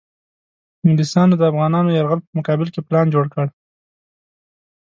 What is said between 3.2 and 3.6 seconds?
کړ.